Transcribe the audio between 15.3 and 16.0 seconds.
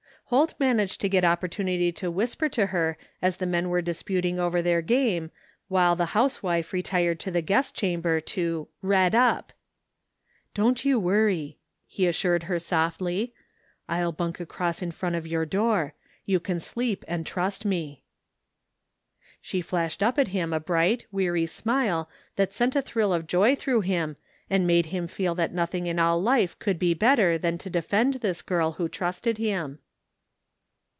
door.